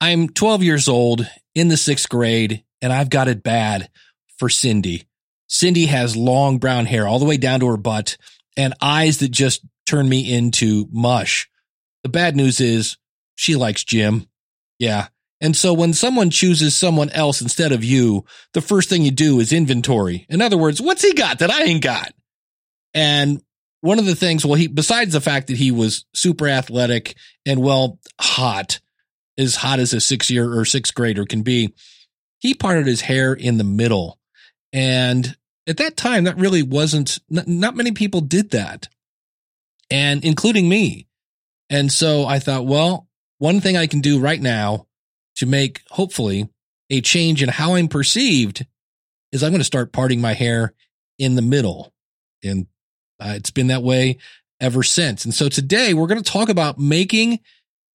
[0.00, 3.88] I'm 12 years old in the sixth grade and I've got it bad
[4.38, 5.06] for Cindy.
[5.48, 8.16] Cindy has long brown hair all the way down to her butt
[8.56, 11.48] and eyes that just turn me into mush.
[12.02, 12.96] The bad news is
[13.36, 14.26] she likes Jim.
[14.78, 15.08] Yeah.
[15.40, 18.24] And so when someone chooses someone else instead of you,
[18.54, 20.26] the first thing you do is inventory.
[20.28, 22.12] In other words, what's he got that I ain't got?
[22.94, 23.42] And
[23.82, 27.62] one of the things, well, he, besides the fact that he was super athletic and
[27.62, 28.80] well, hot,
[29.38, 31.74] as hot as a six year or sixth grader can be,
[32.38, 34.18] he parted his hair in the middle.
[34.72, 35.36] And
[35.66, 38.88] at that time, that really wasn't, not, not many people did that.
[39.90, 41.06] And including me.
[41.70, 43.08] And so I thought, well,
[43.38, 44.86] one thing I can do right now
[45.36, 46.48] to make hopefully
[46.90, 48.66] a change in how I'm perceived
[49.32, 50.74] is I'm going to start parting my hair
[51.18, 51.92] in the middle.
[52.42, 52.66] And
[53.20, 54.18] uh, it's been that way
[54.60, 55.24] ever since.
[55.24, 57.40] And so today we're going to talk about making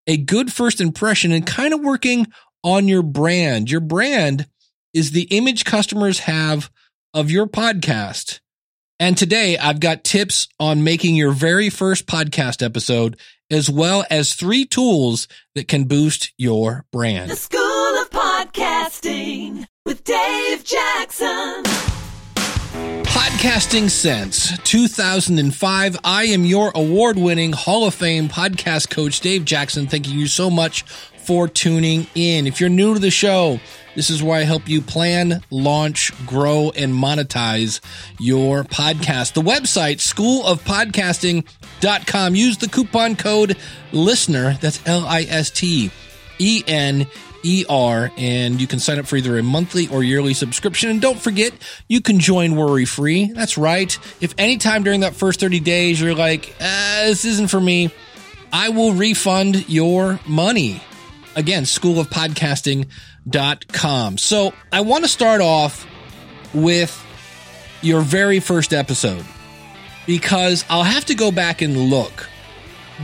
[0.06, 2.26] a good first impression and kind of working
[2.62, 3.70] on your brand.
[3.70, 4.46] Your brand
[4.94, 6.70] is the image customers have
[7.14, 8.40] of your podcast.
[9.00, 13.18] And today I've got tips on making your very first podcast episode,
[13.50, 17.30] as well as three tools that can boost your brand.
[17.30, 17.60] The School
[18.00, 21.91] of Podcasting with Dave Jackson.
[23.12, 25.98] Podcasting since 2005.
[26.02, 29.86] I am your award winning Hall of Fame podcast coach, Dave Jackson.
[29.86, 30.84] Thank you so much
[31.18, 32.46] for tuning in.
[32.46, 33.60] If you're new to the show,
[33.94, 37.80] this is where I help you plan, launch, grow, and monetize
[38.18, 39.34] your podcast.
[39.34, 42.34] The website, schoolofpodcasting.com.
[42.34, 43.58] Use the coupon code
[43.92, 44.56] LISTENER.
[44.62, 45.90] That's L I S T
[46.38, 47.06] E N
[47.44, 50.90] ER, and you can sign up for either a monthly or yearly subscription.
[50.90, 51.52] And don't forget,
[51.88, 53.32] you can join worry free.
[53.32, 53.98] That's right.
[54.20, 57.90] If anytime during that first 30 days you're like, uh, this isn't for me,
[58.52, 60.82] I will refund your money.
[61.34, 64.18] Again, schoolofpodcasting.com.
[64.18, 65.86] So I want to start off
[66.52, 67.02] with
[67.80, 69.24] your very first episode
[70.06, 72.28] because I'll have to go back and look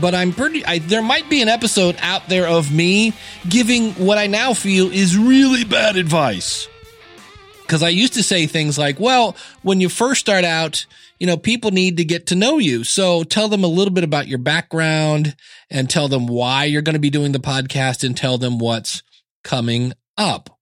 [0.01, 0.65] but I'm pretty.
[0.65, 3.13] I, there might be an episode out there of me
[3.49, 6.69] giving what I now feel is really bad advice.
[7.63, 10.87] Because I used to say things like, well, when you first start out,
[11.19, 12.83] you know, people need to get to know you.
[12.83, 15.37] So tell them a little bit about your background
[15.69, 19.03] and tell them why you're going to be doing the podcast and tell them what's
[19.45, 20.59] coming up.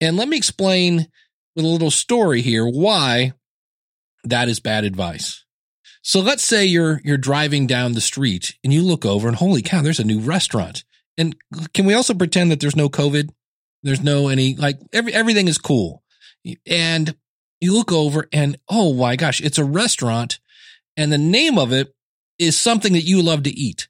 [0.00, 1.08] And let me explain
[1.54, 3.32] with a little story here why
[4.24, 5.45] that is bad advice.
[6.06, 9.60] So let's say you're you're driving down the street and you look over and holy
[9.60, 10.84] cow, there's a new restaurant.
[11.18, 11.34] And
[11.74, 13.30] can we also pretend that there's no COVID?
[13.82, 16.04] There's no any like every everything is cool.
[16.64, 17.16] And
[17.60, 20.38] you look over and oh my gosh, it's a restaurant
[20.96, 21.92] and the name of it
[22.38, 23.88] is something that you love to eat.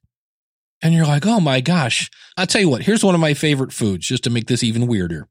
[0.80, 2.10] And you're like, "Oh my gosh.
[2.38, 4.86] I'll tell you what, here's one of my favorite foods just to make this even
[4.86, 5.28] weirder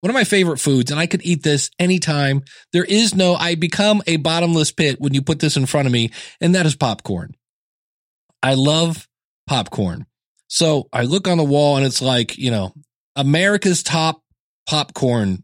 [0.00, 2.42] one of my favorite foods, and I could eat this anytime.
[2.72, 5.92] There is no, I become a bottomless pit when you put this in front of
[5.92, 6.10] me,
[6.40, 7.34] and that is popcorn.
[8.42, 9.08] I love
[9.46, 10.06] popcorn.
[10.48, 12.72] So I look on the wall and it's like, you know,
[13.16, 14.22] America's top
[14.68, 15.42] popcorn.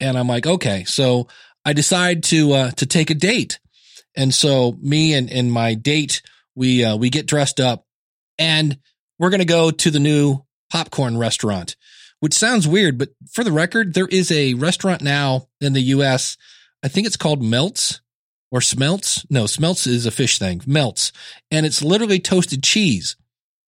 [0.00, 0.84] And I'm like, okay.
[0.84, 1.28] So
[1.64, 3.58] I decide to, uh, to take a date.
[4.14, 6.22] And so me and, and my date,
[6.54, 7.84] we, uh, we get dressed up
[8.38, 8.78] and
[9.18, 11.76] we're going to go to the new popcorn restaurant
[12.20, 16.36] which sounds weird, but for the record, there is a restaurant now in the US.
[16.82, 18.00] I think it's called Melts
[18.50, 19.26] or Smelts.
[19.30, 20.62] No, Smelts is a fish thing.
[20.66, 21.12] Melts.
[21.50, 23.16] And it's literally toasted cheese.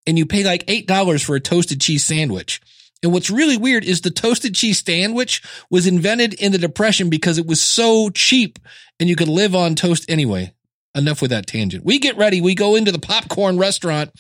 [0.07, 2.61] And you pay like $8 for a toasted cheese sandwich.
[3.03, 7.39] And what's really weird is the toasted cheese sandwich was invented in the depression because
[7.39, 8.59] it was so cheap
[8.99, 10.53] and you could live on toast anyway.
[10.95, 11.85] Enough with that tangent.
[11.85, 12.41] We get ready.
[12.41, 14.11] We go into the popcorn restaurant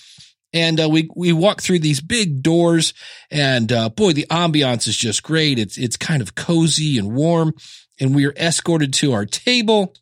[0.52, 2.94] and uh, we we walk through these big doors,
[3.30, 5.58] and uh, boy, the ambiance is just great.
[5.58, 7.54] It's it's kind of cozy and warm,
[8.00, 9.94] and we are escorted to our table.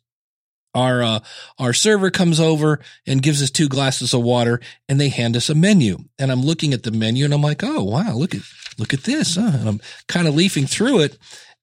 [0.73, 1.19] Our uh,
[1.59, 5.49] our server comes over and gives us two glasses of water, and they hand us
[5.49, 5.97] a menu.
[6.19, 8.41] And I'm looking at the menu, and I'm like, oh wow, look at
[8.77, 9.35] look at this.
[9.35, 9.51] Huh?
[9.53, 11.17] And I'm kind of leafing through it,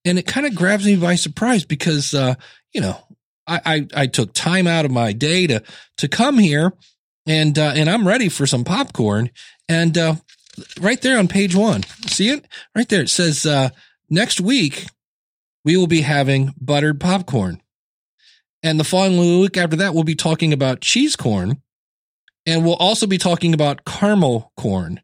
[0.04, 2.34] and it kind of grabs me by surprise because uh,
[2.72, 2.98] you know
[3.46, 5.62] I, I I took time out of my day to
[5.98, 6.74] to come here
[7.26, 9.30] and uh, and I'm ready for some popcorn.
[9.68, 10.14] And uh,
[10.80, 12.46] right there on page one, see it?
[12.74, 13.02] Right there.
[13.02, 13.70] It says uh,
[14.10, 14.86] next week
[15.64, 17.62] we will be having buttered popcorn,
[18.62, 21.62] and the following week after that we'll be talking about cheese corn,
[22.46, 25.00] and we'll also be talking about caramel corn.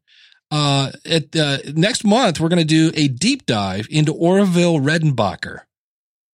[0.52, 5.60] Uh, at uh, next month we're going to do a deep dive into Orville Redenbacher,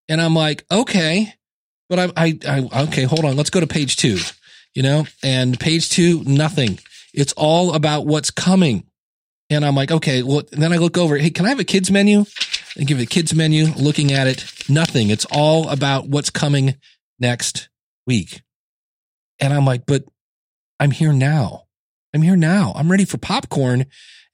[0.08, 1.34] and I'm like, okay,
[1.88, 2.38] but I, I,
[2.72, 4.18] I okay, hold on, let's go to page two
[4.76, 6.78] you know, and page two, nothing.
[7.14, 8.84] It's all about what's coming.
[9.48, 11.90] And I'm like, okay, well, then I look over, hey, can I have a kids
[11.90, 12.26] menu?
[12.76, 15.08] And give it a kids menu, looking at it, nothing.
[15.08, 16.74] It's all about what's coming
[17.18, 17.70] next
[18.06, 18.42] week.
[19.40, 20.04] And I'm like, but
[20.78, 21.62] I'm here now.
[22.12, 22.74] I'm here now.
[22.76, 23.86] I'm ready for popcorn.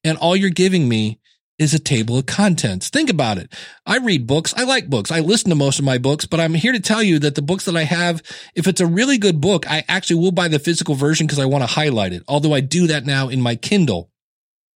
[0.02, 1.20] And all you're giving me
[1.58, 2.88] is a table of contents.
[2.88, 3.52] Think about it.
[3.86, 4.54] I read books.
[4.56, 5.10] I like books.
[5.10, 7.42] I listen to most of my books, but I'm here to tell you that the
[7.42, 8.22] books that I have,
[8.54, 11.46] if it's a really good book, I actually will buy the physical version because I
[11.46, 12.22] want to highlight it.
[12.26, 14.10] Although I do that now in my Kindle.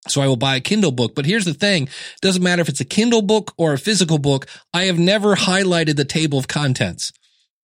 [0.09, 1.15] So I will buy a Kindle book.
[1.15, 1.85] But here's the thing.
[1.85, 4.47] It doesn't matter if it's a Kindle book or a physical book.
[4.73, 7.13] I have never highlighted the table of contents.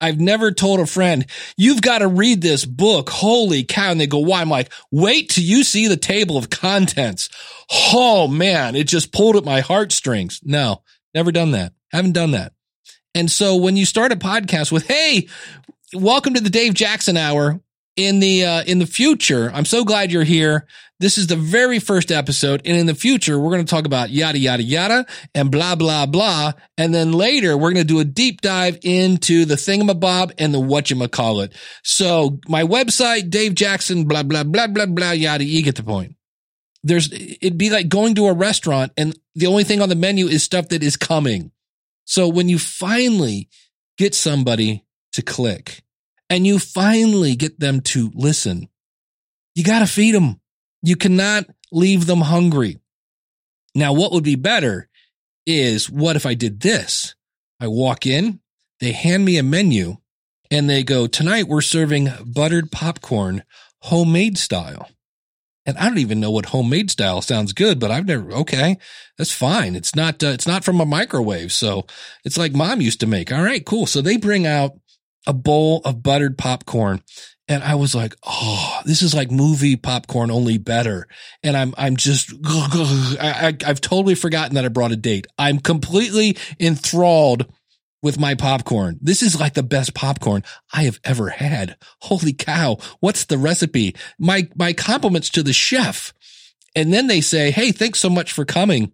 [0.01, 1.25] I've never told a friend,
[1.55, 3.09] you've got to read this book.
[3.09, 3.91] Holy cow.
[3.91, 4.41] And they go, why?
[4.41, 7.29] I'm like, wait till you see the table of contents.
[7.93, 10.41] Oh man, it just pulled at my heartstrings.
[10.43, 11.73] No, never done that.
[11.91, 12.53] Haven't done that.
[13.15, 15.27] And so when you start a podcast with, Hey,
[15.93, 17.61] welcome to the Dave Jackson hour
[17.95, 20.67] in the, uh, in the future, I'm so glad you're here.
[20.99, 22.61] This is the very first episode.
[22.65, 25.05] And in the future, we're going to talk about yada, yada, yada
[25.35, 26.53] and blah, blah, blah.
[26.77, 30.61] And then later, we're going to do a deep dive into the thingamabob and the
[30.61, 31.53] whatchamacallit.
[31.83, 35.43] So my website, Dave Jackson, blah, blah, blah, blah, blah, yada.
[35.43, 36.15] You get the point.
[36.83, 40.27] There's, it'd be like going to a restaurant and the only thing on the menu
[40.27, 41.51] is stuff that is coming.
[42.05, 43.49] So when you finally
[43.97, 45.83] get somebody to click
[46.33, 48.67] and you finally get them to listen,
[49.53, 50.41] you got to feed them.
[50.81, 52.79] You cannot leave them hungry.
[53.75, 54.89] Now, what would be better
[55.45, 57.13] is what if I did this?
[57.59, 58.39] I walk in,
[58.79, 59.97] they hand me a menu
[60.49, 63.43] and they go, tonight we're serving buttered popcorn,
[63.83, 64.89] homemade style.
[65.67, 68.79] And I don't even know what homemade style sounds good, but I've never, okay,
[69.19, 69.75] that's fine.
[69.75, 71.53] It's not, uh, it's not from a microwave.
[71.53, 71.85] So
[72.25, 73.31] it's like mom used to make.
[73.31, 73.85] All right, cool.
[73.85, 74.71] So they bring out
[75.25, 77.01] a bowl of buttered popcorn
[77.47, 81.07] and I was like, oh, this is like movie popcorn, only better.
[81.43, 85.27] And I'm, I'm just, I, I've totally forgotten that I brought a date.
[85.37, 87.51] I'm completely enthralled
[88.01, 88.97] with my popcorn.
[89.01, 90.43] This is like the best popcorn
[90.73, 91.75] I have ever had.
[92.01, 92.77] Holy cow.
[93.01, 93.95] What's the recipe?
[94.17, 96.13] My, my compliments to the chef.
[96.75, 98.93] And then they say, Hey, thanks so much for coming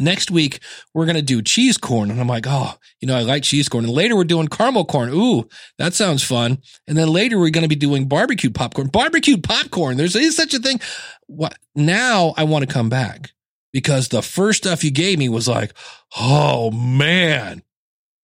[0.00, 0.60] next week
[0.94, 2.10] we're going to do cheese corn.
[2.10, 3.84] And I'm like, oh, you know, I like cheese corn.
[3.84, 5.10] And later we're doing caramel corn.
[5.10, 5.48] Ooh,
[5.78, 6.58] that sounds fun.
[6.86, 8.88] And then later we're going to be doing barbecue popcorn.
[8.88, 9.96] Barbecue popcorn.
[9.96, 10.80] There's is such a thing.
[11.26, 13.32] What now I want to come back
[13.72, 15.72] because the first stuff you gave me was like,
[16.18, 17.62] oh man,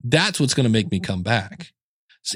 [0.03, 1.73] that's what's going to make me come back.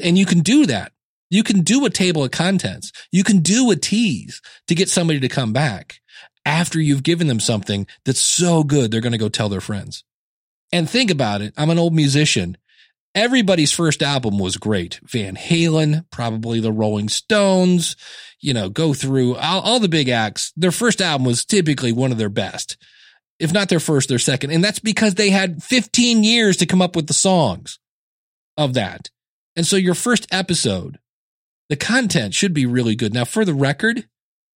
[0.02, 0.92] And you can do that.
[1.30, 2.92] You can do a table of contents.
[3.12, 6.00] You can do a tease to get somebody to come back
[6.48, 10.02] after you've given them something that's so good, they're going to go tell their friends.
[10.72, 11.52] And think about it.
[11.58, 12.56] I'm an old musician.
[13.14, 14.98] Everybody's first album was great.
[15.04, 17.96] Van Halen, probably the Rolling Stones,
[18.40, 20.52] you know, go through all, all the big acts.
[20.56, 22.78] Their first album was typically one of their best,
[23.38, 24.50] if not their first, their second.
[24.50, 27.78] And that's because they had 15 years to come up with the songs
[28.56, 29.10] of that.
[29.54, 30.98] And so your first episode,
[31.68, 33.12] the content should be really good.
[33.12, 34.08] Now, for the record,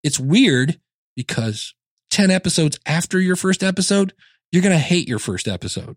[0.03, 0.79] it's weird
[1.17, 1.73] because
[2.11, 4.13] 10 episodes after your first episode,
[4.51, 5.95] you're going to hate your first episode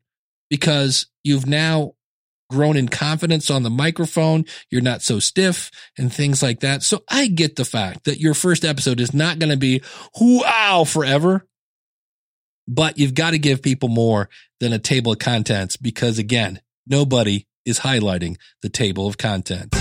[0.49, 1.93] because you've now
[2.50, 4.44] grown in confidence on the microphone.
[4.70, 6.82] You're not so stiff and things like that.
[6.82, 9.82] So I get the fact that your first episode is not going to be
[10.19, 11.46] wow forever,
[12.69, 14.28] but you've got to give people more
[14.60, 19.77] than a table of contents because again, nobody is highlighting the table of contents.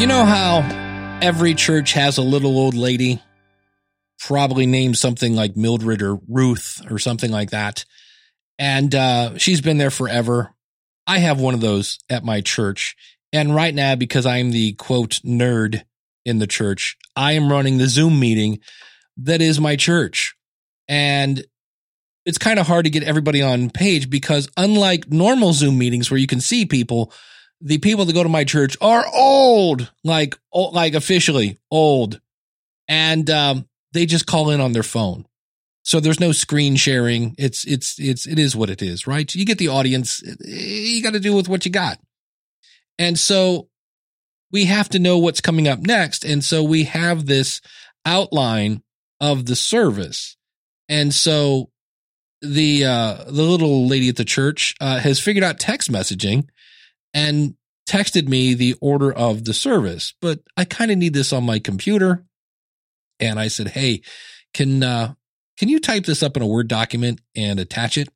[0.00, 0.83] You know how
[1.24, 3.18] every church has a little old lady,
[4.18, 7.86] probably named something like Mildred or Ruth or something like that.
[8.58, 10.54] And uh, she's been there forever.
[11.06, 12.94] I have one of those at my church.
[13.32, 15.84] And right now, because I'm the quote nerd
[16.26, 18.60] in the church, I am running the Zoom meeting
[19.16, 20.34] that is my church.
[20.88, 21.42] And
[22.26, 26.20] it's kind of hard to get everybody on page because unlike normal Zoom meetings where
[26.20, 27.14] you can see people,
[27.64, 32.20] the people that go to my church are old, like like officially old,
[32.86, 35.26] and um, they just call in on their phone.
[35.82, 37.34] So there's no screen sharing.
[37.38, 39.34] It's it's it's it is what it is, right?
[39.34, 40.22] You get the audience.
[40.40, 41.98] You got to do with what you got,
[42.98, 43.68] and so
[44.52, 47.62] we have to know what's coming up next, and so we have this
[48.04, 48.82] outline
[49.20, 50.36] of the service,
[50.90, 51.70] and so
[52.42, 56.46] the uh the little lady at the church uh, has figured out text messaging
[57.14, 57.54] and
[57.88, 61.58] texted me the order of the service, but I kind of need this on my
[61.58, 62.24] computer.
[63.20, 64.02] And I said, Hey,
[64.52, 65.14] can, uh,
[65.56, 68.08] can you type this up in a Word document and attach it?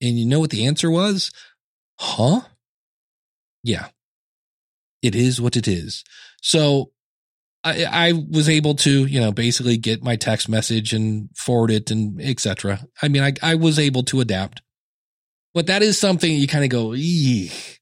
[0.00, 1.30] And you know what the answer was?
[1.98, 2.40] Huh?
[3.62, 3.88] Yeah.
[5.02, 6.04] It is what it is.
[6.40, 6.92] So
[7.64, 11.90] I, I was able to, you know, basically get my text message and forward it
[11.90, 12.80] and etc.
[13.00, 14.62] I mean, I, I was able to adapt,
[15.54, 17.81] but that is something you kind of go, Eek.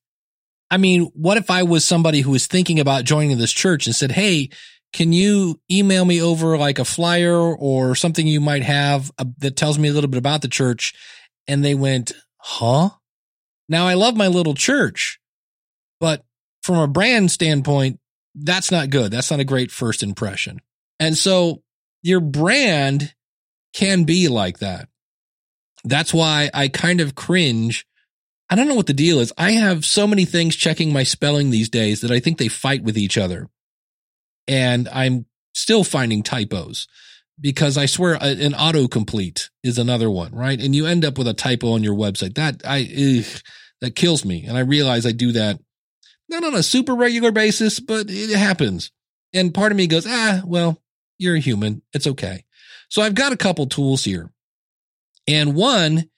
[0.70, 3.94] I mean, what if I was somebody who was thinking about joining this church and
[3.94, 4.50] said, Hey,
[4.92, 9.56] can you email me over like a flyer or something you might have uh, that
[9.56, 10.94] tells me a little bit about the church?
[11.46, 12.90] And they went, huh?
[13.68, 15.20] Now I love my little church,
[16.00, 16.24] but
[16.62, 18.00] from a brand standpoint,
[18.34, 19.12] that's not good.
[19.12, 20.60] That's not a great first impression.
[20.98, 21.62] And so
[22.02, 23.14] your brand
[23.72, 24.88] can be like that.
[25.84, 27.86] That's why I kind of cringe.
[28.50, 29.32] I don't know what the deal is.
[29.38, 32.82] I have so many things checking my spelling these days that I think they fight
[32.82, 33.48] with each other.
[34.48, 36.88] And I'm still finding typos
[37.40, 40.60] because I swear an autocomplete is another one, right?
[40.60, 42.34] And you end up with a typo on your website.
[42.34, 43.40] That I ugh,
[43.80, 44.44] that kills me.
[44.46, 45.60] And I realize I do that
[46.28, 48.90] not on a super regular basis, but it happens.
[49.32, 50.80] And part of me goes, ah, well,
[51.18, 51.82] you're a human.
[51.92, 52.44] It's okay.
[52.88, 54.30] So I've got a couple tools here.
[55.28, 56.08] And one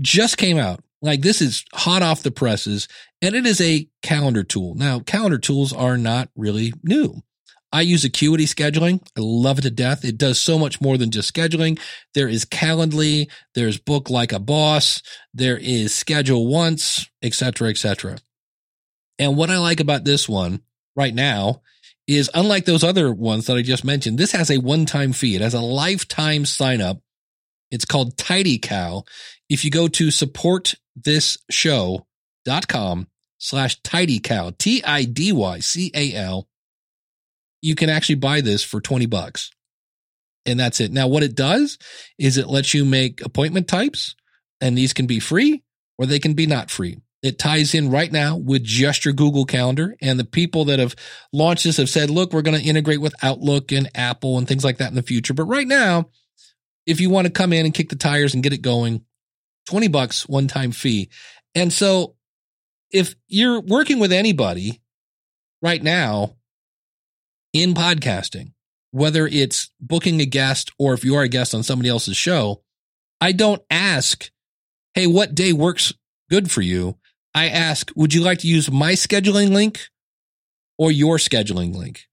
[0.00, 0.82] just came out.
[1.06, 2.88] Like this is hot off the presses
[3.22, 4.74] and it is a calendar tool.
[4.74, 7.22] Now, calendar tools are not really new.
[7.72, 9.00] I use Acuity scheduling.
[9.16, 10.04] I love it to death.
[10.04, 11.78] It does so much more than just scheduling.
[12.14, 15.02] There is Calendly, there's Book Like a Boss,
[15.34, 18.18] there is Schedule Once, etc., etc.
[19.18, 20.62] And what I like about this one
[20.94, 21.62] right now
[22.06, 25.34] is unlike those other ones that I just mentioned, this has a one-time fee.
[25.34, 27.00] It has a lifetime sign up.
[27.70, 29.06] It's called Tidy Cal.
[29.48, 33.06] If you go to supportthisShow.com
[33.38, 36.48] slash Tidy Cal, T-I-D-Y-C-A-L,
[37.62, 39.50] you can actually buy this for 20 bucks.
[40.44, 40.92] And that's it.
[40.92, 41.78] Now, what it does
[42.18, 44.14] is it lets you make appointment types
[44.60, 45.62] and these can be free
[45.98, 46.98] or they can be not free.
[47.22, 49.96] It ties in right now with just your Google Calendar.
[50.00, 50.94] And the people that have
[51.32, 54.62] launched this have said, look, we're going to integrate with Outlook and Apple and things
[54.62, 55.34] like that in the future.
[55.34, 56.10] But right now,
[56.86, 59.04] if you want to come in and kick the tires and get it going,
[59.66, 61.08] 20 bucks one time fee.
[61.54, 62.16] And so
[62.90, 64.80] if you're working with anybody
[65.62, 66.36] right now
[67.52, 68.52] in podcasting,
[68.90, 72.62] whether it's booking a guest or if you are a guest on somebody else's show,
[73.20, 74.30] I don't ask,
[74.94, 75.92] Hey, what day works
[76.30, 76.96] good for you?
[77.34, 79.88] I ask, would you like to use my scheduling link
[80.78, 82.06] or your scheduling link?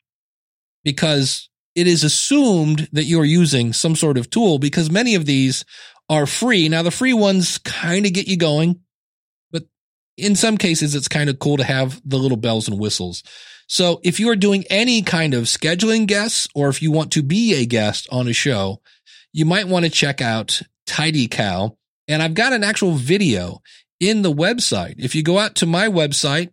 [0.83, 5.63] Because it is assumed that you're using some sort of tool because many of these
[6.09, 6.69] are free.
[6.69, 8.81] Now, the free ones kind of get you going,
[9.51, 9.63] but
[10.17, 13.23] in some cases, it's kind of cool to have the little bells and whistles.
[13.67, 17.23] So if you are doing any kind of scheduling guests or if you want to
[17.23, 18.81] be a guest on a show,
[19.31, 21.77] you might want to check out Tidy Cal.
[22.07, 23.61] And I've got an actual video
[23.99, 24.95] in the website.
[24.97, 26.51] If you go out to my website,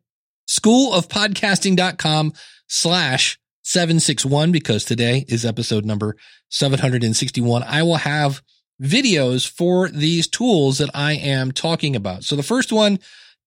[0.49, 2.33] schoolofpodcasting.com
[2.69, 6.17] slash 761, because today is episode number
[6.49, 8.41] 761, I will have
[8.81, 12.25] videos for these tools that I am talking about.
[12.25, 12.99] So the first one,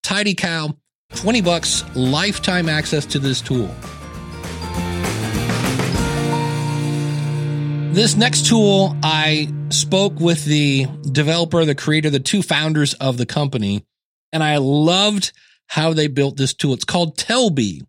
[0.03, 0.77] Tidy Cal,
[1.15, 3.73] 20 bucks, lifetime access to this tool.
[7.93, 13.25] This next tool, I spoke with the developer, the creator, the two founders of the
[13.25, 13.85] company,
[14.31, 15.31] and I loved
[15.67, 16.73] how they built this tool.
[16.73, 17.81] It's called Telbee.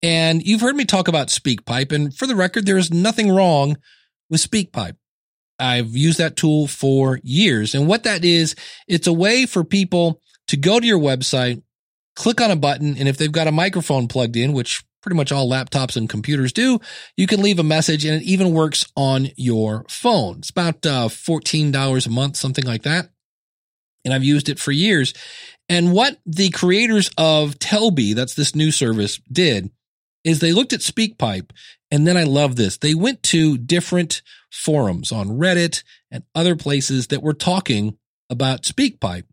[0.00, 1.92] And you've heard me talk about SpeakPipe.
[1.92, 3.76] And for the record, there is nothing wrong
[4.30, 4.96] with SpeakPipe.
[5.58, 7.74] I've used that tool for years.
[7.74, 8.54] And what that is,
[8.88, 11.62] it's a way for people to go to your website,
[12.16, 15.32] click on a button, and if they've got a microphone plugged in, which pretty much
[15.32, 16.80] all laptops and computers do,
[17.16, 20.38] you can leave a message and it even works on your phone.
[20.38, 23.10] It's about uh, $14 a month, something like that.
[24.04, 25.12] And I've used it for years.
[25.68, 29.70] And what the creators of Telbee, that's this new service, did
[30.24, 31.50] is they looked at SpeakPipe.
[31.90, 32.78] And then I love this.
[32.78, 37.98] They went to different forums on Reddit and other places that were talking
[38.30, 39.24] about SpeakPipe.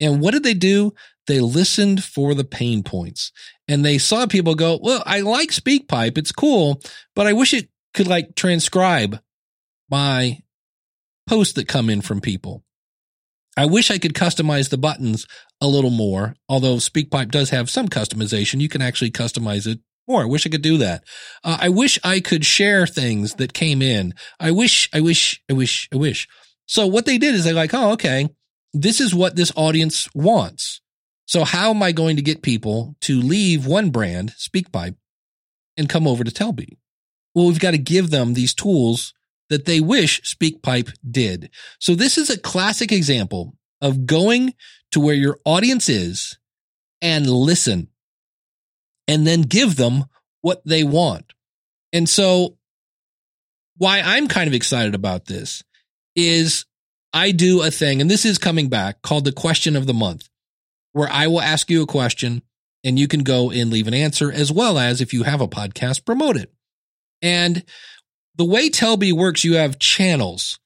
[0.00, 0.94] And what did they do?
[1.26, 3.32] They listened for the pain points
[3.66, 6.16] and they saw people go, well, I like SpeakPipe.
[6.16, 6.80] It's cool,
[7.14, 9.20] but I wish it could like transcribe
[9.90, 10.38] my
[11.28, 12.64] posts that come in from people.
[13.56, 15.26] I wish I could customize the buttons
[15.60, 18.60] a little more, although SpeakPipe does have some customization.
[18.60, 20.22] You can actually customize it more.
[20.22, 21.04] I wish I could do that.
[21.44, 24.14] Uh, I wish I could share things that came in.
[24.40, 26.26] I wish, I wish, I wish, I wish.
[26.66, 28.28] So what they did is they're like, oh, okay,
[28.72, 30.80] this is what this audience wants.
[31.26, 34.96] So how am I going to get people to leave one brand, SpeakPipe,
[35.76, 36.78] and come over to Telbee?
[37.34, 39.12] Well, we've got to give them these tools
[39.50, 41.50] that they wish SpeakPipe did.
[41.78, 44.54] So this is a classic example of going
[44.92, 46.38] to where your audience is
[47.00, 47.88] and listen
[49.08, 50.04] and then give them
[50.42, 51.32] what they want.
[51.92, 52.56] And so
[53.78, 55.64] why I'm kind of excited about this
[56.14, 56.66] is
[57.12, 60.28] I do a thing, and this is coming back called the question of the month,
[60.92, 62.42] where I will ask you a question
[62.84, 65.48] and you can go and leave an answer, as well as if you have a
[65.48, 66.52] podcast, promote it.
[67.22, 67.64] And
[68.36, 70.60] the way Telbee works, you have channels.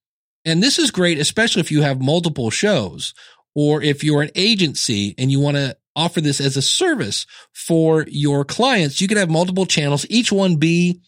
[0.45, 3.15] And this is great, especially if you have multiple shows
[3.55, 8.07] or if you're an agency and you want to offer this as a service for
[8.09, 9.01] your clients.
[9.01, 11.01] You can have multiple channels, each one be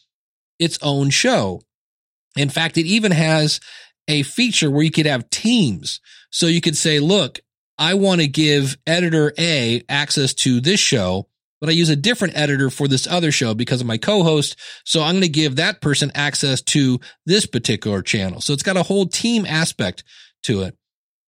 [0.59, 1.63] its own show.
[2.37, 3.61] In fact, it even has
[4.09, 6.01] a feature where you could have teams.
[6.31, 7.41] So you could say, look,
[7.79, 11.29] I want to give editor A access to this show,
[11.61, 14.57] but I use a different editor for this other show because of my co-host.
[14.85, 18.41] So I'm going to give that person access to this particular channel.
[18.41, 20.05] So it's got a whole team aspect
[20.45, 20.77] to it.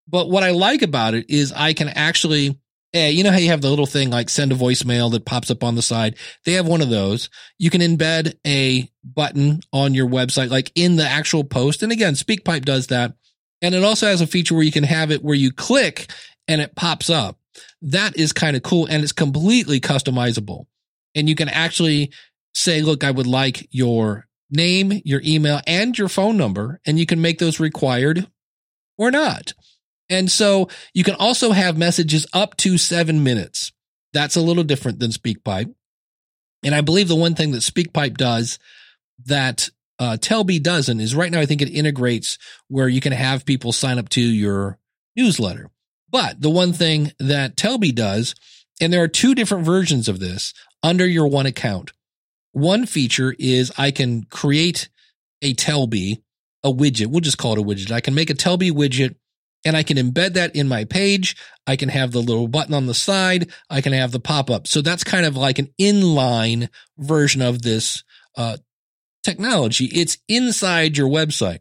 [0.08, 2.60] But what I like about it is I can actually
[2.96, 5.50] Hey, you know how you have the little thing like send a voicemail that pops
[5.50, 6.16] up on the side?
[6.46, 7.28] They have one of those.
[7.58, 11.82] You can embed a button on your website, like in the actual post.
[11.82, 13.12] And again, SpeakPipe does that.
[13.60, 16.10] And it also has a feature where you can have it where you click
[16.48, 17.38] and it pops up.
[17.82, 18.86] That is kind of cool.
[18.86, 20.64] And it's completely customizable.
[21.14, 22.12] And you can actually
[22.54, 26.80] say, look, I would like your name, your email, and your phone number.
[26.86, 28.26] And you can make those required
[28.96, 29.52] or not.
[30.08, 33.72] And so you can also have messages up to seven minutes.
[34.12, 35.74] That's a little different than SpeakPipe.
[36.62, 38.58] And I believe the one thing that SpeakPipe does
[39.24, 43.46] that uh, Telbee doesn't is right now, I think it integrates where you can have
[43.46, 44.78] people sign up to your
[45.16, 45.70] newsletter.
[46.10, 48.34] But the one thing that Telbee does,
[48.80, 51.92] and there are two different versions of this under your one account.
[52.52, 54.88] One feature is I can create
[55.42, 56.22] a Telbee,
[56.62, 57.06] a widget.
[57.06, 57.90] We'll just call it a widget.
[57.90, 59.16] I can make a Telbee widget
[59.66, 61.36] and I can embed that in my page.
[61.66, 63.50] I can have the little button on the side.
[63.68, 64.68] I can have the pop up.
[64.68, 68.04] So that's kind of like an inline version of this
[68.36, 68.58] uh,
[69.24, 69.86] technology.
[69.86, 71.58] It's inside your website.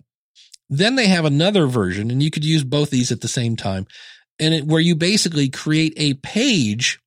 [0.69, 3.88] Then they have another version, and you could use both these at the same time,
[4.39, 7.00] and it, where you basically create a page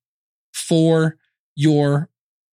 [0.53, 1.17] for
[1.55, 2.09] your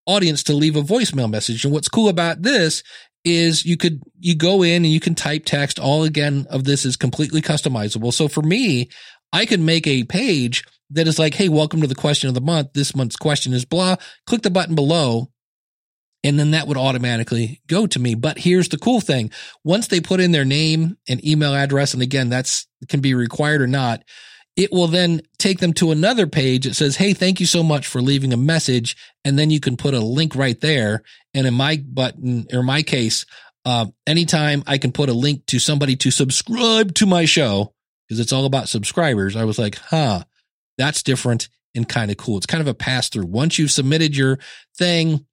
[0.07, 1.65] audience to leave a voicemail message.
[1.65, 2.83] And what's cool about this
[3.27, 5.79] is you could you go in and you can type text.
[5.79, 8.15] All again of this is completely customizable.
[8.15, 8.89] So for me
[9.33, 12.41] i could make a page that is like hey welcome to the question of the
[12.41, 12.73] month.
[12.73, 13.97] This month's question is blah.
[14.27, 15.31] Click the button below
[16.23, 18.15] and then that would automatically go to me.
[18.15, 19.31] But here's the cool thing.
[19.65, 23.61] Once they put in their name and email address and again that's can be required
[23.61, 24.05] or not
[24.57, 27.87] it will then take them to another page that says, Hey, thank you so much
[27.87, 28.97] for leaving a message.
[29.25, 31.03] And then you can put a link right there.
[31.35, 33.27] And in my button or my case,
[33.67, 37.75] uh, anytime I can put a link to somebody to subscribe to my show,
[38.09, 40.25] because it's all about subscribers, I was like, huh,
[40.79, 42.39] that's different and kind of cool.
[42.39, 43.27] It's kind of a pass through.
[43.27, 44.39] Once you've submitted your
[44.79, 45.27] thing,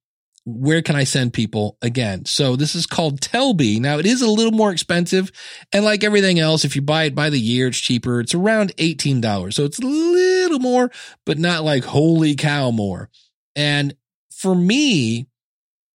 [0.44, 2.26] where can I send people again?
[2.26, 3.80] So this is called Telbee.
[3.80, 5.32] Now it is a little more expensive.
[5.72, 8.20] And like everything else, if you buy it by the year, it's cheaper.
[8.20, 9.54] It's around $18.
[9.54, 10.90] So it's a little more,
[11.24, 13.08] but not like holy cow more.
[13.56, 13.94] And
[14.30, 15.28] for me,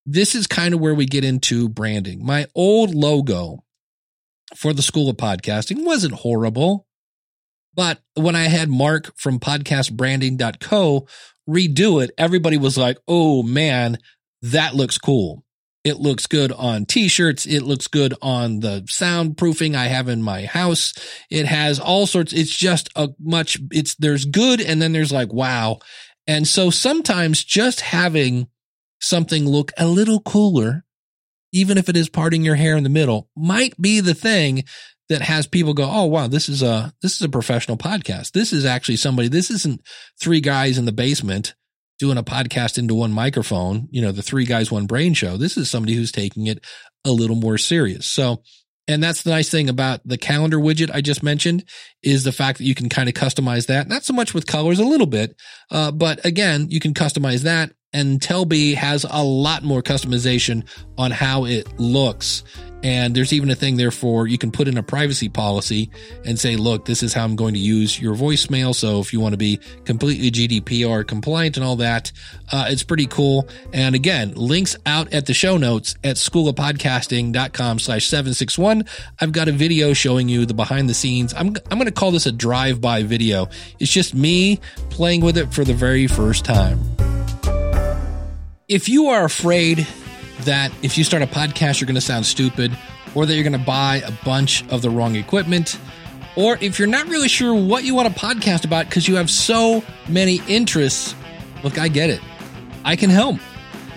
[0.06, 2.26] this is kind of where we get into branding.
[2.26, 3.64] My old logo
[4.56, 6.88] for the School of Podcasting wasn't horrible.
[7.76, 11.08] But when I had Mark from podcastbranding.co
[11.48, 13.98] redo it, everybody was like, oh man,
[14.42, 15.44] that looks cool.
[15.84, 17.46] It looks good on t-shirts.
[17.46, 20.94] It looks good on the soundproofing I have in my house.
[21.32, 22.34] It has all sorts.
[22.34, 24.60] It's just a much, it's, there's good.
[24.60, 25.80] And then there's like, wow.
[26.28, 28.50] And so sometimes just having
[29.00, 30.84] something look a little cooler,
[31.54, 34.66] even if it is parting your hair in the middle might be the thing
[35.08, 38.34] that has people go, Oh, wow, this is a, this is a professional podcast.
[38.34, 39.82] This is actually somebody, this isn't
[40.22, 41.56] three guys in the basement
[42.00, 45.38] doing a podcast into one microphone, you know, the three guys, one brain show.
[45.38, 46.66] This is somebody who's taking it
[47.06, 48.08] a little more serious.
[48.08, 48.42] So,
[48.88, 51.66] and that's the nice thing about the calendar widget I just mentioned
[52.02, 53.88] is the fact that you can kind of customize that.
[53.88, 55.36] Not so much with colors, a little bit,
[55.70, 57.72] uh, but again, you can customize that.
[57.92, 60.64] And Telbee has a lot more customization
[60.98, 62.44] on how it looks
[62.84, 65.90] and there's even a thing there for you can put in a privacy policy
[66.26, 68.74] and say, look, this is how I'm going to use your voicemail.
[68.74, 72.12] So if you want to be completely GDPR compliant and all that,
[72.52, 73.48] uh, it's pretty cool.
[73.74, 78.86] And again, links out at the show notes at schoolofpodcasting.com slash 761.
[79.20, 81.34] I've got a video showing you the behind the scenes.
[81.34, 83.50] I'm, I'm going to call this a drive by video.
[83.80, 86.80] It's just me playing with it for the very first time.
[88.70, 89.88] If you are afraid
[90.42, 92.78] that if you start a podcast, you're going to sound stupid,
[93.16, 95.80] or that you're going to buy a bunch of the wrong equipment,
[96.36, 99.28] or if you're not really sure what you want to podcast about because you have
[99.28, 101.16] so many interests,
[101.64, 102.22] look, I get it.
[102.86, 103.40] I can help.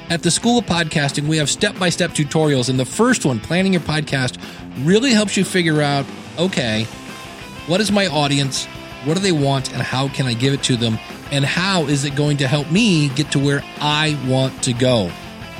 [0.08, 2.70] At the School of Podcasting, we have step by step tutorials.
[2.70, 4.42] And the first one, planning your podcast,
[4.86, 6.06] really helps you figure out
[6.38, 6.84] okay,
[7.66, 8.64] what is my audience?
[9.04, 9.70] What do they want?
[9.74, 10.98] And how can I give it to them?
[11.32, 15.10] And how is it going to help me get to where I want to go?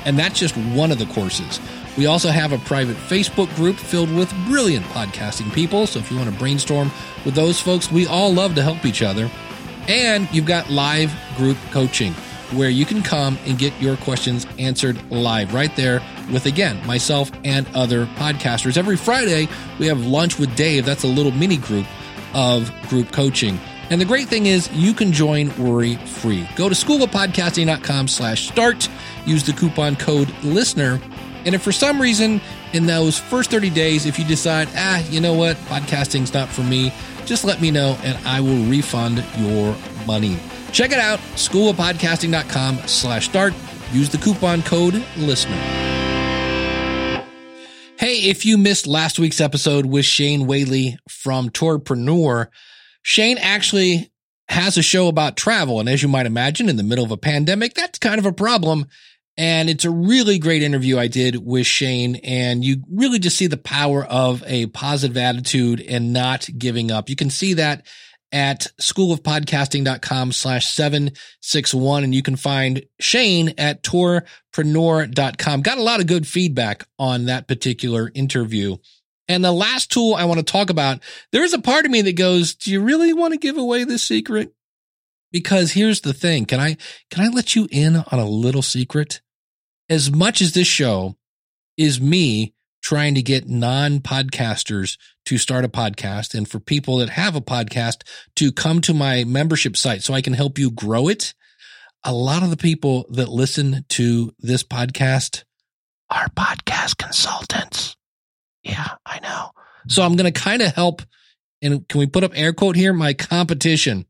[0.05, 1.59] And that's just one of the courses.
[1.97, 5.85] We also have a private Facebook group filled with brilliant podcasting people.
[5.87, 6.91] So if you want to brainstorm
[7.25, 9.29] with those folks, we all love to help each other.
[9.87, 12.13] And you've got live group coaching
[12.53, 17.31] where you can come and get your questions answered live right there with, again, myself
[17.43, 18.77] and other podcasters.
[18.77, 19.47] Every Friday,
[19.79, 20.85] we have lunch with Dave.
[20.85, 21.87] That's a little mini group
[22.33, 23.59] of group coaching.
[23.89, 26.47] And the great thing is you can join worry free.
[26.55, 28.89] Go to schoolofpodcasting.com slash start.
[29.25, 30.99] Use the coupon code listener.
[31.45, 32.41] And if for some reason
[32.71, 36.61] in those first 30 days, if you decide, ah, you know what, podcasting's not for
[36.63, 36.93] me,
[37.25, 39.75] just let me know and I will refund your
[40.07, 40.37] money.
[40.71, 43.53] Check it out, schoolofpodcasting.com slash start.
[43.91, 45.57] Use the coupon code listener.
[47.97, 52.47] Hey, if you missed last week's episode with Shane Whaley from Tourpreneur,
[53.03, 54.11] Shane actually
[54.47, 55.79] has a show about travel.
[55.79, 58.33] And as you might imagine, in the middle of a pandemic, that's kind of a
[58.33, 58.87] problem.
[59.35, 62.17] And it's a really great interview I did with Shane.
[62.17, 67.09] And you really just see the power of a positive attitude and not giving up.
[67.09, 67.85] You can see that
[68.31, 72.03] at schoolofpodcasting.com slash 761.
[72.03, 75.61] And you can find Shane at tourpreneur.com.
[75.61, 78.77] Got a lot of good feedback on that particular interview.
[79.27, 80.99] And the last tool I want to talk about,
[81.31, 83.83] there is a part of me that goes, do you really want to give away
[83.83, 84.53] this secret?
[85.31, 86.45] Because here's the thing.
[86.45, 86.77] Can I,
[87.09, 89.21] can I let you in on a little secret?
[89.89, 91.15] As much as this show
[91.77, 97.09] is me trying to get non podcasters to start a podcast and for people that
[97.09, 98.03] have a podcast
[98.35, 101.33] to come to my membership site so I can help you grow it.
[102.03, 105.45] A lot of the people that listen to this podcast
[106.09, 107.95] are podcast consultants.
[108.63, 109.51] Yeah, I know.
[109.87, 111.01] So I'm going to kind of help.
[111.61, 112.93] And can we put up air quote here?
[112.93, 114.05] My competition.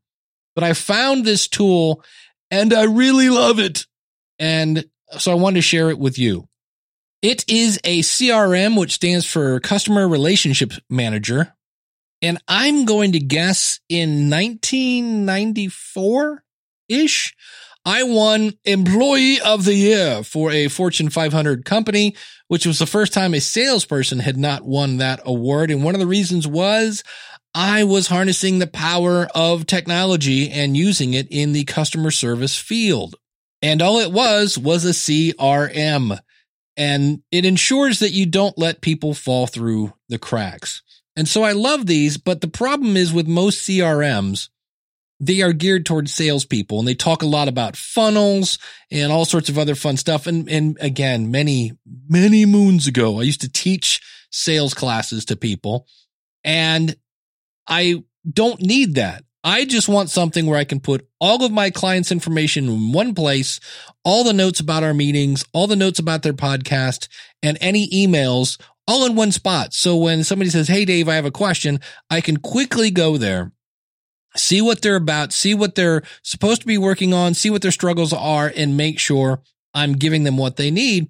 [0.54, 2.04] But I found this tool
[2.50, 3.86] and I really love it.
[4.38, 4.84] And
[5.18, 6.48] so I wanted to share it with you.
[7.22, 11.54] It is a CRM, which stands for Customer Relationship Manager.
[12.20, 16.44] And I'm going to guess in 1994
[16.88, 17.34] ish,
[17.84, 22.16] I won Employee of the Year for a Fortune 500 company,
[22.48, 25.70] which was the first time a salesperson had not won that award.
[25.70, 27.04] And one of the reasons was
[27.54, 33.16] I was harnessing the power of technology and using it in the customer service field.
[33.60, 36.18] And all it was was a CRM
[36.76, 40.82] and it ensures that you don't let people fall through the cracks.
[41.16, 44.48] And so I love these, but the problem is with most CRMs,
[45.20, 48.58] they are geared towards salespeople and they talk a lot about funnels
[48.90, 50.26] and all sorts of other fun stuff.
[50.26, 51.72] And, and again, many,
[52.08, 54.00] many moons ago, I used to teach
[54.30, 55.86] sales classes to people
[56.42, 56.96] and
[57.68, 59.24] I don't need that.
[59.46, 63.14] I just want something where I can put all of my clients' information in one
[63.14, 63.60] place,
[64.02, 67.08] all the notes about our meetings, all the notes about their podcast,
[67.42, 69.74] and any emails all in one spot.
[69.74, 73.52] So when somebody says, Hey, Dave, I have a question, I can quickly go there,
[74.36, 77.70] see what they're about, see what they're supposed to be working on, see what their
[77.70, 79.42] struggles are, and make sure
[79.72, 81.08] I'm giving them what they need.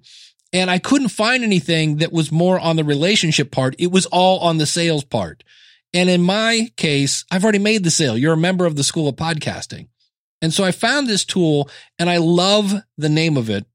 [0.53, 3.75] And I couldn't find anything that was more on the relationship part.
[3.77, 5.43] It was all on the sales part.
[5.93, 8.17] And in my case, I've already made the sale.
[8.17, 9.87] You're a member of the School of Podcasting.
[10.41, 13.65] And so I found this tool and I love the name of it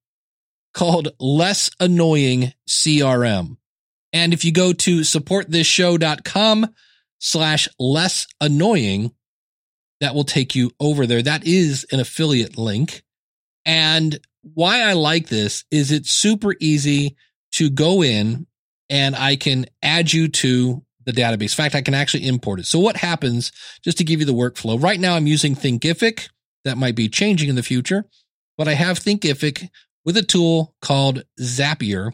[0.73, 3.57] called Less Annoying CRM.
[4.13, 6.75] And if you go to supportthisShow.com
[7.19, 9.13] slash less annoying,
[10.01, 11.23] that will take you over there.
[11.23, 13.03] That is an affiliate link.
[13.65, 17.17] And why I like this is it's super easy
[17.53, 18.47] to go in
[18.89, 21.43] and I can add you to the database.
[21.43, 22.67] In fact, I can actually import it.
[22.67, 26.29] So what happens, just to give you the workflow, right now I'm using Thinkific.
[26.65, 28.05] That might be changing in the future,
[28.59, 29.71] but I have Thinkific
[30.05, 32.13] with a tool called Zapier.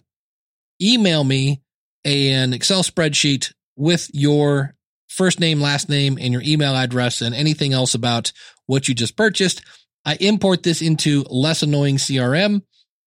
[0.81, 1.63] Email me
[2.05, 4.76] an Excel spreadsheet with your
[5.09, 8.33] first name, last name, and your email address and anything else about
[8.67, 9.63] what you just purchased.
[10.05, 12.63] I import this into less annoying CRM.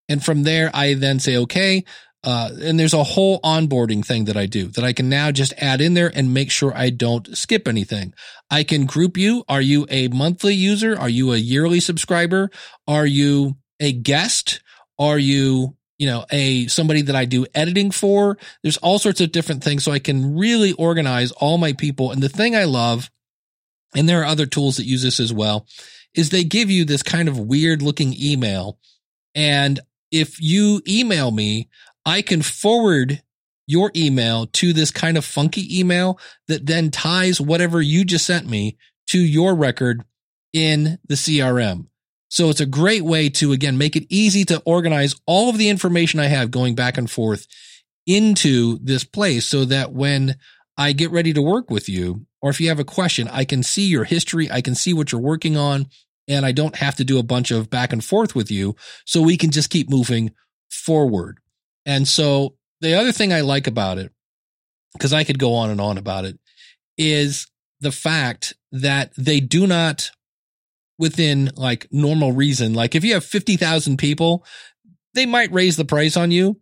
[0.10, 1.86] And from there, I then say, okay,
[2.24, 5.54] uh, and there's a whole onboarding thing that I do that I can now just
[5.58, 8.14] add in there and make sure I don't skip anything.
[8.52, 9.46] I can group you.
[9.48, 11.00] Are you a monthly user?
[11.00, 12.50] Are you a yearly subscriber?
[12.88, 14.62] Are you a guest?
[14.98, 18.38] Are you, you know, a somebody that I do editing for?
[18.64, 19.84] There's all sorts of different things.
[19.84, 22.12] So I can really organize all my people.
[22.12, 23.12] And the thing I love,
[23.96, 25.68] and there are other tools that use this as well,
[26.16, 28.80] is they give you this kind of weird looking email.
[29.36, 29.80] And
[30.12, 31.70] if you email me,
[32.06, 33.22] I can forward
[33.68, 38.50] your email to this kind of funky email that then ties whatever you just sent
[38.50, 40.04] me to your record
[40.54, 41.86] in the CRM.
[42.30, 45.70] So it's a great way to, again, make it easy to organize all of the
[45.70, 47.48] information I have going back and forth
[48.06, 50.38] into this place so that when
[50.78, 53.64] I get ready to work with you, or if you have a question, I can
[53.64, 54.50] see your history.
[54.50, 55.88] I can see what you're working on
[56.28, 58.76] and I don't have to do a bunch of back and forth with you.
[59.06, 60.32] So we can just keep moving
[60.70, 61.40] forward.
[61.86, 64.12] And so the other thing I like about it,
[64.94, 66.40] because I could go on and on about it,
[66.98, 67.48] is
[67.82, 70.12] the fact that they do not
[71.00, 72.74] within like normal reason.
[72.74, 74.46] Like if you have 50,000 people,
[75.16, 76.60] they might raise the price on you,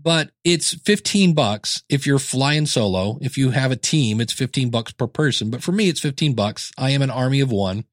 [0.00, 3.18] but it's 15 bucks if you're flying solo.
[3.20, 5.50] If you have a team, it's 15 bucks per person.
[5.50, 6.70] But for me, it's 15 bucks.
[6.78, 7.84] I am an army of one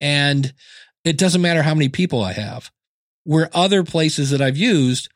[0.00, 0.52] and
[1.04, 2.70] it doesn't matter how many people I have.
[3.24, 5.08] Where other places that I've used,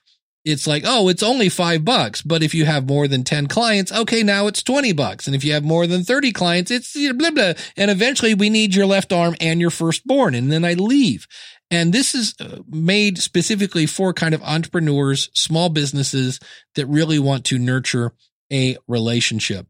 [0.44, 2.22] it's like, oh, it's only five bucks.
[2.22, 5.26] But if you have more than 10 clients, okay, now it's 20 bucks.
[5.26, 7.52] And if you have more than 30 clients, it's blah, blah.
[7.76, 10.34] And eventually we need your left arm and your firstborn.
[10.34, 11.26] And then I leave.
[11.70, 16.40] And this is uh, made specifically for kind of entrepreneurs, small businesses
[16.76, 18.14] that really want to nurture
[18.50, 19.66] a relationship.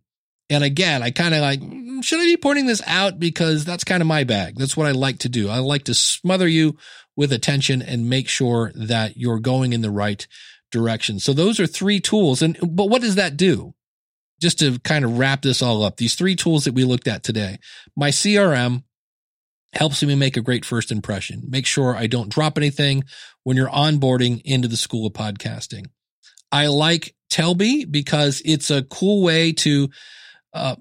[0.51, 3.19] And again, I kind of like, mm, should I be pointing this out?
[3.19, 4.57] Because that's kind of my bag.
[4.57, 5.49] That's what I like to do.
[5.49, 6.77] I like to smother you
[7.17, 10.27] with attention and make sure that you're going in the right
[10.71, 11.19] direction.
[11.19, 12.43] So those are three tools.
[12.43, 13.75] And, but what does that do?
[14.41, 17.25] Just to kind of wrap this all up, these three tools that we looked at
[17.25, 17.59] today,
[17.97, 18.85] my CRM
[19.73, 21.43] helps me make a great first impression.
[21.49, 23.05] Make sure I don't drop anything
[23.43, 25.87] when you're onboarding into the school of podcasting.
[26.51, 29.89] I like Telbee because it's a cool way to
[30.55, 30.77] uh,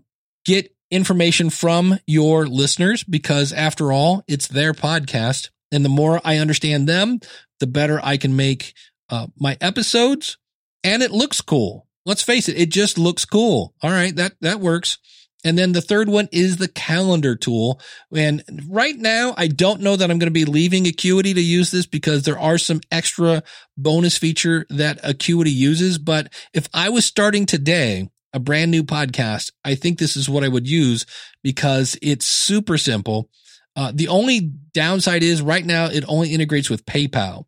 [0.45, 5.49] get information from your listeners because after all, it's their podcast.
[5.71, 7.19] And the more I understand them,
[7.59, 8.73] the better I can make
[9.09, 10.37] uh, my episodes
[10.83, 11.87] and it looks cool.
[12.05, 12.57] Let's face it.
[12.57, 13.73] It just looks cool.
[13.81, 14.15] All right.
[14.15, 14.97] That, that works.
[15.43, 17.79] And then the third one is the calendar tool.
[18.15, 21.71] And right now, I don't know that I'm going to be leaving Acuity to use
[21.71, 23.43] this because there are some extra
[23.77, 25.99] bonus feature that Acuity uses.
[25.99, 30.43] But if I was starting today, a brand new podcast, I think this is what
[30.43, 31.05] I would use
[31.43, 33.29] because it's super simple.
[33.75, 34.39] Uh, the only
[34.73, 37.45] downside is right now it only integrates with PayPal.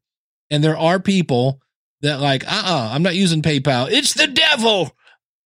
[0.52, 1.62] And there are people
[2.02, 3.92] that like, uh uh-uh, uh, i am not using PayPal.
[3.92, 4.96] It's the devil.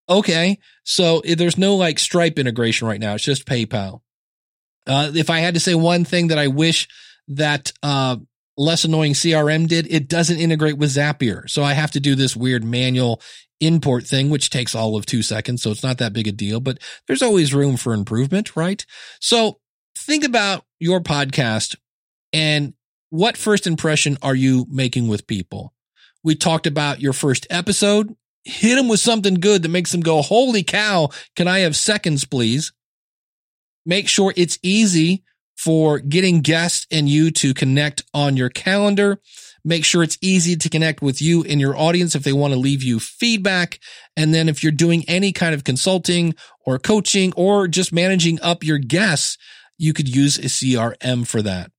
[0.07, 0.59] Okay.
[0.83, 3.15] So there's no like Stripe integration right now.
[3.15, 4.01] It's just PayPal.
[4.85, 6.87] Uh, if I had to say one thing that I wish
[7.29, 8.17] that, uh,
[8.57, 11.49] less annoying CRM did, it doesn't integrate with Zapier.
[11.49, 13.21] So I have to do this weird manual
[13.59, 15.63] import thing, which takes all of two seconds.
[15.63, 18.85] So it's not that big a deal, but there's always room for improvement, right?
[19.19, 19.59] So
[19.97, 21.75] think about your podcast
[22.31, 22.73] and
[23.13, 25.71] what first impression are you making with people?
[26.23, 28.15] We talked about your first episode.
[28.43, 31.09] Hit them with something good that makes them go, holy cow.
[31.35, 32.73] Can I have seconds, please?
[33.85, 35.23] Make sure it's easy
[35.55, 39.19] for getting guests and you to connect on your calendar.
[39.63, 42.59] Make sure it's easy to connect with you and your audience if they want to
[42.59, 43.77] leave you feedback.
[44.17, 46.33] And then if you're doing any kind of consulting
[46.65, 49.37] or coaching or just managing up your guests,
[49.77, 51.72] you could use a CRM for that.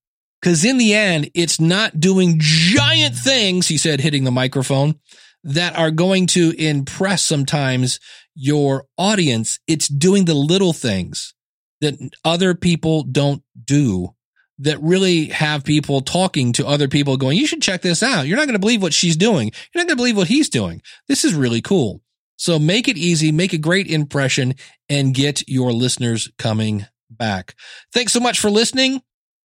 [0.44, 5.00] Cause in the end, it's not doing giant things, he said, hitting the microphone
[5.42, 7.98] that are going to impress sometimes
[8.34, 9.58] your audience.
[9.66, 11.34] It's doing the little things
[11.80, 14.14] that other people don't do
[14.58, 18.26] that really have people talking to other people going, you should check this out.
[18.26, 19.48] You're not going to believe what she's doing.
[19.48, 20.82] You're not going to believe what he's doing.
[21.08, 22.02] This is really cool.
[22.36, 24.54] So make it easy, make a great impression
[24.88, 27.54] and get your listeners coming back.
[27.92, 29.02] Thanks so much for listening.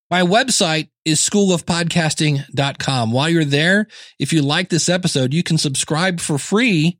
[0.09, 3.11] My website is schoolofpodcasting.com.
[3.11, 6.99] While you're there, if you like this episode, you can subscribe for free.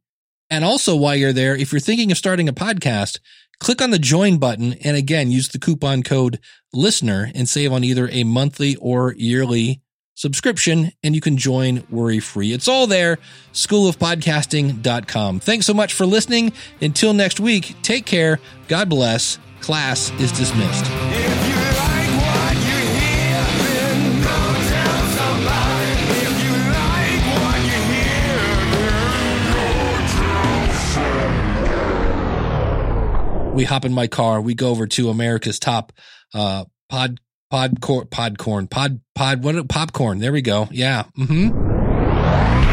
[0.51, 3.19] And also while you're there, if you're thinking of starting a podcast,
[3.59, 6.39] Click on the join button and again, use the coupon code
[6.73, 9.81] listener and save on either a monthly or yearly
[10.15, 12.53] subscription and you can join worry free.
[12.53, 13.17] It's all there,
[13.53, 15.39] schoolofpodcasting.com.
[15.41, 16.53] Thanks so much for listening.
[16.81, 18.39] Until next week, take care.
[18.67, 19.37] God bless.
[19.59, 21.48] Class is dismissed.
[33.59, 35.91] We hop in my car, we go over to America's top
[36.33, 37.19] uh pod
[37.49, 40.19] pod cor- podcorn pod pod what popcorn.
[40.19, 40.69] There we go.
[40.71, 41.03] Yeah.
[41.17, 42.68] Mm-hmm.